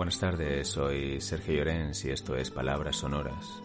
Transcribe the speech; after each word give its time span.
Buenas 0.00 0.18
tardes, 0.18 0.68
soy 0.68 1.20
Sergio 1.20 1.56
Llorens 1.56 2.06
y 2.06 2.10
esto 2.10 2.34
es 2.34 2.50
Palabras 2.50 2.96
Sonoras, 2.96 3.62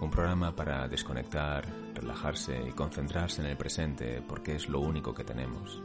un 0.00 0.08
programa 0.08 0.54
para 0.54 0.86
desconectar, 0.86 1.64
relajarse 1.92 2.62
y 2.68 2.70
concentrarse 2.70 3.42
en 3.42 3.48
el 3.48 3.56
presente 3.56 4.22
porque 4.22 4.54
es 4.54 4.68
lo 4.68 4.78
único 4.78 5.12
que 5.12 5.24
tenemos. 5.24 5.82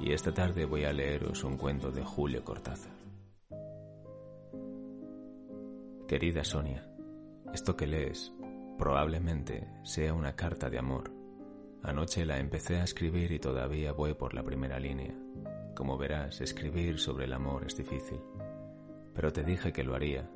Y 0.00 0.12
esta 0.12 0.32
tarde 0.32 0.64
voy 0.64 0.84
a 0.84 0.92
leeros 0.92 1.42
un 1.42 1.56
cuento 1.56 1.90
de 1.90 2.04
Julio 2.04 2.44
Cortázar. 2.44 2.92
Querida 6.06 6.44
Sonia, 6.44 6.86
esto 7.52 7.76
que 7.76 7.88
lees 7.88 8.32
probablemente 8.78 9.66
sea 9.82 10.14
una 10.14 10.36
carta 10.36 10.70
de 10.70 10.78
amor. 10.78 11.10
Anoche 11.82 12.24
la 12.24 12.38
empecé 12.38 12.76
a 12.76 12.84
escribir 12.84 13.32
y 13.32 13.40
todavía 13.40 13.90
voy 13.90 14.14
por 14.14 14.34
la 14.34 14.44
primera 14.44 14.78
línea. 14.78 15.16
Como 15.74 15.98
verás, 15.98 16.40
escribir 16.40 17.00
sobre 17.00 17.24
el 17.24 17.32
amor 17.32 17.64
es 17.66 17.76
difícil 17.76 18.20
pero 19.14 19.32
te 19.32 19.44
dije 19.44 19.72
que 19.72 19.84
lo 19.84 19.94
haría, 19.94 20.28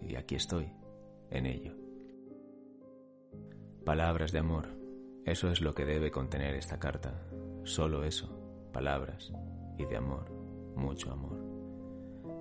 y 0.00 0.16
aquí 0.16 0.34
estoy, 0.34 0.72
en 1.30 1.46
ello. 1.46 1.74
Palabras 3.84 4.32
de 4.32 4.38
amor, 4.38 4.68
eso 5.24 5.50
es 5.50 5.60
lo 5.60 5.74
que 5.74 5.84
debe 5.84 6.10
contener 6.10 6.54
esta 6.54 6.78
carta, 6.78 7.14
solo 7.64 8.04
eso, 8.04 8.70
palabras, 8.72 9.32
y 9.78 9.84
de 9.84 9.96
amor, 9.96 10.30
mucho 10.76 11.12
amor. 11.12 11.38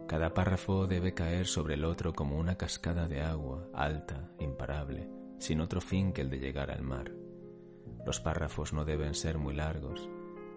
Cada 0.08 0.34
párrafo 0.34 0.88
debe 0.88 1.14
caer 1.14 1.48
sobre 1.48 1.76
el 1.76 1.86
otro 1.86 2.14
como 2.14 2.38
una 2.38 2.58
cascada 2.58 3.08
de 3.08 3.22
agua, 3.22 3.68
alta, 3.74 4.32
imparable, 4.40 5.10
sin 5.40 5.62
otro 5.62 5.80
fin 5.80 6.12
que 6.12 6.22
el 6.22 6.30
de 6.30 6.40
llegar 6.40 6.70
al 6.70 6.82
mar. 6.82 7.12
Los 8.06 8.20
párrafos 8.20 8.74
no 8.74 8.84
deben 8.84 9.14
ser 9.14 9.38
muy 9.38 9.54
largos, 9.54 10.10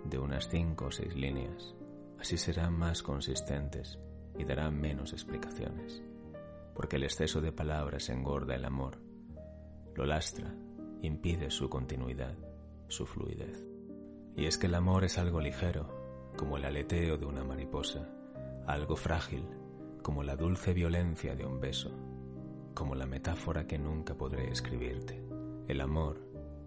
de 0.04 0.18
unas 0.18 0.48
cinco 0.48 0.86
o 0.86 0.90
seis 0.90 1.14
líneas, 1.14 1.74
así 2.18 2.36
serán 2.36 2.74
más 2.74 3.02
consistentes 3.02 3.98
y 4.38 4.44
dará 4.44 4.70
menos 4.70 5.12
explicaciones, 5.12 6.02
porque 6.74 6.96
el 6.96 7.04
exceso 7.04 7.40
de 7.40 7.52
palabras 7.52 8.08
engorda 8.10 8.54
el 8.54 8.64
amor, 8.64 8.98
lo 9.94 10.04
lastra, 10.04 10.54
impide 11.02 11.50
su 11.50 11.68
continuidad, 11.68 12.36
su 12.88 13.06
fluidez. 13.06 13.66
Y 14.36 14.46
es 14.46 14.58
que 14.58 14.66
el 14.66 14.74
amor 14.74 15.04
es 15.04 15.18
algo 15.18 15.40
ligero, 15.40 16.32
como 16.36 16.56
el 16.56 16.64
aleteo 16.64 17.16
de 17.16 17.26
una 17.26 17.44
mariposa, 17.44 18.08
algo 18.66 18.96
frágil, 18.96 19.46
como 20.02 20.22
la 20.22 20.36
dulce 20.36 20.74
violencia 20.74 21.36
de 21.36 21.46
un 21.46 21.60
beso, 21.60 21.90
como 22.74 22.94
la 22.94 23.06
metáfora 23.06 23.66
que 23.66 23.78
nunca 23.78 24.16
podré 24.16 24.50
escribirte. 24.50 25.24
El 25.68 25.80
amor, 25.80 26.20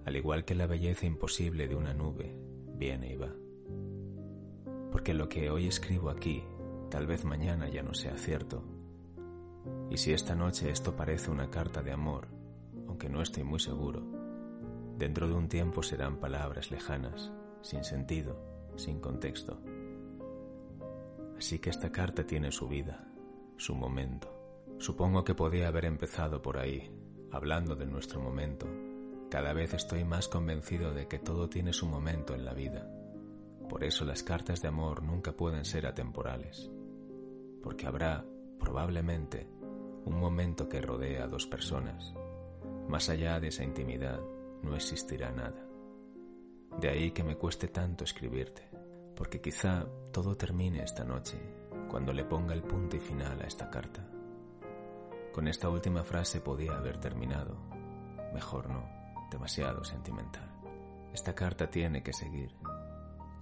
al 0.05 0.15
igual 0.15 0.45
que 0.45 0.55
la 0.55 0.67
belleza 0.67 1.05
imposible 1.05 1.67
de 1.67 1.75
una 1.75 1.93
nube, 1.93 2.35
viene 2.75 3.11
y 3.11 3.17
va. 3.17 3.33
Porque 4.91 5.13
lo 5.13 5.27
que 5.27 5.49
hoy 5.49 5.67
escribo 5.67 6.09
aquí 6.09 6.43
Tal 6.89 7.05
vez 7.05 7.25
mañana 7.25 7.67
ya 7.67 7.83
no 7.83 7.93
sea 7.93 8.17
cierto. 8.17 8.63
Y 9.89 9.97
si 9.97 10.13
esta 10.13 10.35
noche 10.35 10.69
esto 10.69 10.95
parece 10.95 11.29
una 11.29 11.49
carta 11.49 11.83
de 11.83 11.91
amor, 11.91 12.29
aunque 12.87 13.09
no 13.09 13.21
estoy 13.21 13.43
muy 13.43 13.59
seguro, 13.59 14.03
dentro 14.97 15.27
de 15.27 15.33
un 15.33 15.49
tiempo 15.49 15.83
serán 15.83 16.17
palabras 16.17 16.71
lejanas, 16.71 17.31
sin 17.61 17.83
sentido, 17.83 18.71
sin 18.77 19.01
contexto. 19.01 19.59
Así 21.37 21.59
que 21.59 21.69
esta 21.69 21.91
carta 21.91 22.25
tiene 22.25 22.51
su 22.51 22.69
vida, 22.69 23.05
su 23.57 23.75
momento. 23.75 24.33
Supongo 24.79 25.25
que 25.25 25.35
podía 25.35 25.67
haber 25.67 25.85
empezado 25.85 26.41
por 26.41 26.57
ahí, 26.57 26.89
hablando 27.31 27.75
de 27.75 27.85
nuestro 27.85 28.21
momento. 28.21 28.65
Cada 29.29 29.51
vez 29.51 29.73
estoy 29.73 30.05
más 30.05 30.29
convencido 30.29 30.93
de 30.93 31.07
que 31.09 31.19
todo 31.19 31.49
tiene 31.49 31.73
su 31.73 31.85
momento 31.85 32.33
en 32.33 32.45
la 32.45 32.53
vida. 32.53 32.89
Por 33.67 33.83
eso 33.83 34.05
las 34.05 34.23
cartas 34.23 34.61
de 34.61 34.69
amor 34.69 35.03
nunca 35.03 35.33
pueden 35.33 35.65
ser 35.65 35.85
atemporales 35.85 36.71
porque 37.67 37.85
habrá, 37.85 38.23
probablemente, 38.61 39.45
un 40.05 40.17
momento 40.17 40.69
que 40.69 40.79
rodea 40.79 41.25
a 41.25 41.27
dos 41.27 41.45
personas. 41.47 42.13
Más 42.87 43.09
allá 43.09 43.41
de 43.41 43.49
esa 43.49 43.65
intimidad 43.65 44.21
no 44.63 44.73
existirá 44.73 45.31
nada. 45.31 45.67
De 46.79 46.87
ahí 46.87 47.11
que 47.11 47.25
me 47.25 47.35
cueste 47.35 47.67
tanto 47.67 48.05
escribirte, 48.05 48.69
porque 49.17 49.41
quizá 49.41 49.85
todo 50.13 50.37
termine 50.37 50.81
esta 50.81 51.03
noche, 51.03 51.37
cuando 51.89 52.13
le 52.13 52.23
ponga 52.23 52.53
el 52.53 52.63
punto 52.63 52.95
y 52.95 53.01
final 53.01 53.41
a 53.41 53.47
esta 53.47 53.69
carta. 53.69 54.07
Con 55.33 55.49
esta 55.49 55.67
última 55.67 56.05
frase 56.05 56.39
podía 56.39 56.77
haber 56.77 57.01
terminado. 57.01 57.57
Mejor 58.33 58.69
no, 58.69 58.87
demasiado 59.29 59.83
sentimental. 59.83 60.49
Esta 61.13 61.35
carta 61.35 61.69
tiene 61.69 62.01
que 62.01 62.13
seguir, 62.13 62.55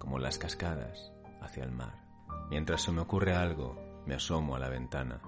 como 0.00 0.18
las 0.18 0.36
cascadas, 0.36 1.12
hacia 1.40 1.62
el 1.62 1.70
mar. 1.70 2.04
Mientras 2.50 2.82
se 2.82 2.90
me 2.90 3.02
ocurre 3.02 3.32
algo, 3.32 3.85
me 4.06 4.14
asomo 4.14 4.56
a 4.56 4.58
la 4.58 4.68
ventana. 4.68 5.20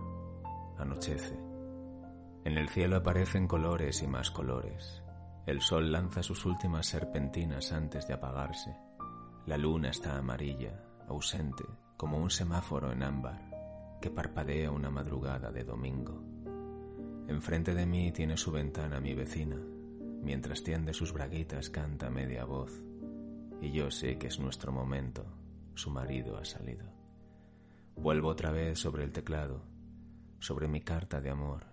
Anochece. 0.78 1.36
En 2.44 2.56
el 2.56 2.68
cielo 2.68 2.96
aparecen 2.96 3.46
colores 3.46 4.02
y 4.02 4.06
más 4.06 4.30
colores. 4.30 5.02
El 5.46 5.60
sol 5.60 5.90
lanza 5.90 6.22
sus 6.22 6.46
últimas 6.46 6.86
serpentinas 6.86 7.72
antes 7.72 8.06
de 8.06 8.14
apagarse. 8.14 8.76
La 9.46 9.56
luna 9.56 9.90
está 9.90 10.16
amarilla, 10.16 10.80
ausente, 11.08 11.64
como 11.96 12.18
un 12.18 12.30
semáforo 12.30 12.92
en 12.92 13.02
ámbar 13.02 13.48
que 14.00 14.10
parpadea 14.10 14.70
una 14.70 14.90
madrugada 14.90 15.50
de 15.50 15.64
domingo. 15.64 16.22
Enfrente 17.26 17.74
de 17.74 17.84
mí 17.84 18.12
tiene 18.12 18.36
su 18.36 18.52
ventana 18.52 19.00
mi 19.00 19.14
vecina. 19.14 19.56
Mientras 20.22 20.62
tiende 20.62 20.94
sus 20.94 21.12
braguitas 21.12 21.70
canta 21.70 22.10
media 22.10 22.44
voz. 22.44 22.72
Y 23.60 23.72
yo 23.72 23.90
sé 23.90 24.18
que 24.18 24.28
es 24.28 24.38
nuestro 24.38 24.72
momento. 24.72 25.26
Su 25.74 25.90
marido 25.90 26.36
ha 26.38 26.44
salido. 26.44 26.97
Vuelvo 28.00 28.28
otra 28.28 28.52
vez 28.52 28.78
sobre 28.78 29.02
el 29.02 29.10
teclado, 29.10 29.60
sobre 30.38 30.68
mi 30.68 30.80
carta 30.80 31.20
de 31.20 31.30
amor, 31.30 31.64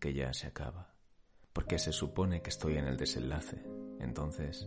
que 0.00 0.14
ya 0.14 0.32
se 0.32 0.46
acaba, 0.46 0.94
porque 1.52 1.78
se 1.78 1.92
supone 1.92 2.40
que 2.40 2.48
estoy 2.48 2.78
en 2.78 2.86
el 2.86 2.96
desenlace. 2.96 3.62
Entonces, 4.00 4.66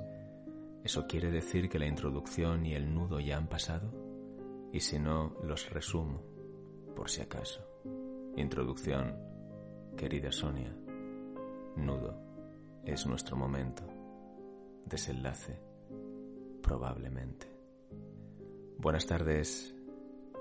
¿eso 0.84 1.08
quiere 1.08 1.32
decir 1.32 1.68
que 1.68 1.80
la 1.80 1.88
introducción 1.88 2.64
y 2.64 2.76
el 2.76 2.94
nudo 2.94 3.20
ya 3.20 3.38
han 3.38 3.48
pasado? 3.48 3.92
Y 4.72 4.82
si 4.82 5.00
no, 5.00 5.36
los 5.44 5.72
resumo, 5.72 6.22
por 6.96 7.10
si 7.10 7.22
acaso. 7.22 7.66
Introducción, 8.38 9.16
querida 9.98 10.32
Sonia. 10.32 10.72
Nudo, 11.76 12.22
es 12.86 13.08
nuestro 13.08 13.36
momento. 13.36 13.82
Desenlace, 14.86 15.60
probablemente. 16.62 17.48
Buenas 18.78 19.08
tardes 19.08 19.76